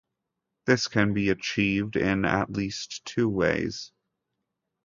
[0.65, 3.91] This can be achieved in at least two ways.